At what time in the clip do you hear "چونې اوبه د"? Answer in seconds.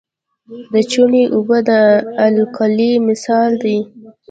0.91-1.71